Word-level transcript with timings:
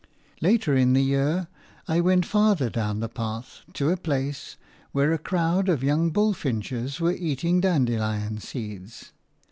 Later 0.41 0.75
in 0.75 0.93
the 0.93 1.03
year 1.03 1.47
I 1.87 1.99
went 1.99 2.25
farther 2.25 2.71
down 2.71 3.01
the 3.01 3.07
path 3.07 3.59
to 3.73 3.91
a 3.91 3.97
place 3.97 4.57
where 4.93 5.13
a 5.13 5.19
crowd 5.19 5.69
of 5.69 5.83
young 5.83 6.09
bulfinches 6.09 6.99
were 6.99 7.13
eating 7.13 7.61
dandelion 7.61 8.39
seeds. 8.39 9.11